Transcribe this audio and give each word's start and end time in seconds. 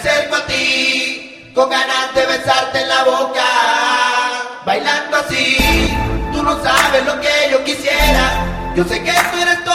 acerco 0.00 0.36
a 0.36 0.46
ti, 0.46 1.50
con 1.54 1.68
ganas 1.68 2.14
de 2.14 2.24
besarte 2.26 2.80
en 2.80 2.88
la 2.88 3.04
boca, 3.04 3.44
bailando 4.64 5.18
así. 5.18 5.58
Tú 6.32 6.42
no 6.42 6.62
sabes 6.62 7.04
lo 7.04 7.20
que 7.20 7.28
yo 7.50 7.62
quisiera, 7.64 8.72
yo 8.74 8.84
sé 8.84 9.02
que 9.02 9.12
tú 9.12 9.38
eres 9.38 9.64
tú. 9.64 9.69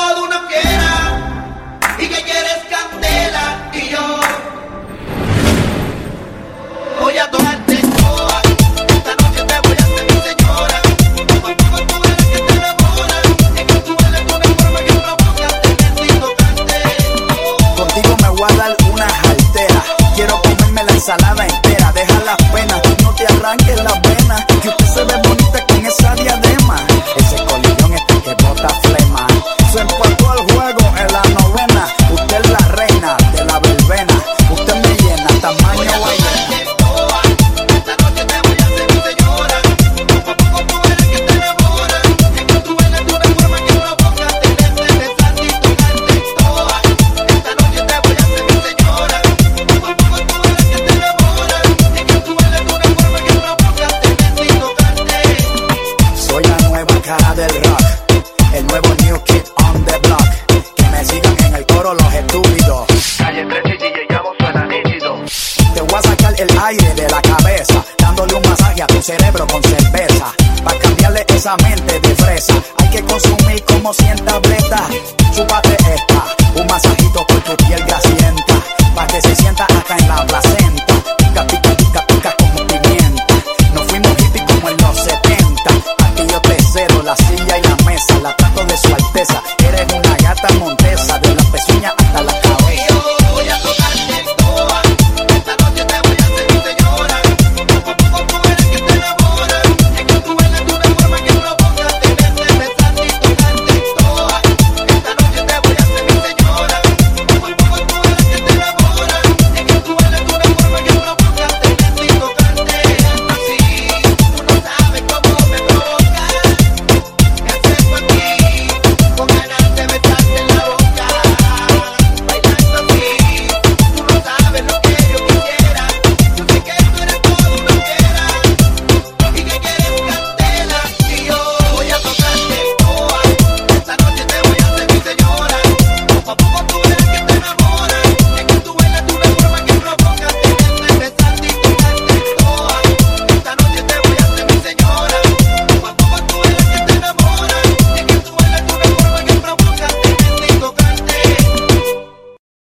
deja 21.70 22.20
las 22.26 22.38
penas, 22.52 22.82
no 23.02 23.16
te 23.16 23.26
arranques 23.26 23.84
las 23.84 24.02
venas. 24.02 24.46
Que 24.62 24.70
usted 24.70 24.86
se 24.86 25.04
ve 25.04 25.16
bonita 25.28 25.66
con 25.68 25.86
esa 25.86 26.16
diadema, 26.16 26.76
ese 27.18 27.46
colibrí 27.46 27.85
del 57.36 57.50
rock. 57.64 57.82
El 58.54 58.66
nuevo 58.68 58.88
New 59.04 59.22
Kid 59.24 59.44
on 59.58 59.84
the 59.84 59.98
Block. 60.08 60.76
Que 60.76 60.84
me 60.90 61.04
sigan 61.04 61.36
en 61.46 61.56
el 61.56 61.66
coro 61.66 61.94
los 61.94 62.14
estúpidos. 62.14 62.86
Calle 63.18 63.46
3 63.46 63.64
y 63.66 64.00
llegamos 64.00 64.36
suena 64.40 64.66
nítido. 64.66 65.18
Te 65.74 65.82
voy 65.82 66.00
a 66.00 66.02
sacar 66.02 66.34
el 66.38 66.60
aire 66.60 66.94
de 66.94 67.10
la 67.10 67.22
cabeza. 67.22 67.84
Dándole 67.98 68.36
un 68.36 68.50
masaje 68.50 68.84
a 68.84 68.88
tu 68.88 69.02
cerebro 69.02 69.46
con 69.48 69.62
cerveza. 69.64 70.34
Para 70.64 70.80
cambiarle 70.80 71.26
esa 71.28 71.58
mente 71.58 72.00
de 72.00 72.16
fresa. 72.16 72.54
Hay 72.78 72.90
que 72.90 73.04
consumir 73.04 73.64
como 73.66 73.94
100 73.94 74.16
tabletas. 74.24 74.90
Chúpate 75.36 75.76
esta. 75.94 76.26
Un 76.56 76.68
masajito 76.68 77.28
por 77.28 77.40
tu 77.42 77.66
piel 77.66 77.84
grasa 77.86 78.15